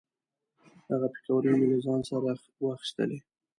[0.89, 2.33] هغه پیکورې مې له ځان سره را
[2.65, 3.19] واخیستلې.